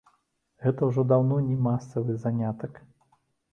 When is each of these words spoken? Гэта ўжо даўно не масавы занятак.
Гэта 0.63 0.81
ўжо 0.91 1.03
даўно 1.11 1.37
не 1.51 1.59
масавы 1.67 2.19
занятак. 2.27 2.83